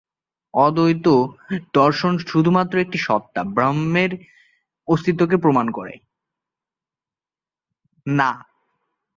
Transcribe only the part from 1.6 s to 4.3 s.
দর্শন শুধুমাত্র একটি সত্ত্বা, ব্রহ্মের